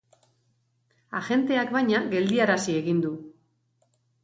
[1.19, 3.15] Agenteak, baina, geldiarazi egin du.